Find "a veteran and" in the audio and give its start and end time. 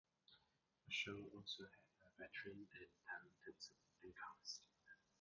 2.01-2.89